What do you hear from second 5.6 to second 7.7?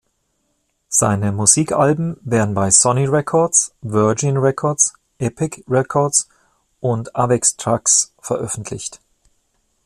Records und Avex